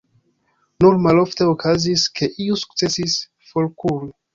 [0.83, 4.15] Nur malofte okazis, ke iu sukcesis forkuri.